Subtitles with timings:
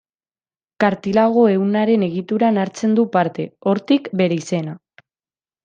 [0.83, 4.77] Kartilago ehunaren egituran hartzen du parte, hortik bere izena.